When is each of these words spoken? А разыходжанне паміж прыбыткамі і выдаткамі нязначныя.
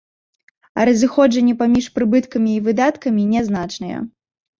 А 0.77 0.85
разыходжанне 0.87 1.53
паміж 1.59 1.89
прыбыткамі 1.97 2.51
і 2.55 2.63
выдаткамі 2.69 3.27
нязначныя. 3.35 4.01